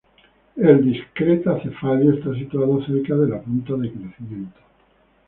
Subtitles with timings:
[0.55, 4.59] El discreta cefalio está situado cerca de la punta de crecimiento.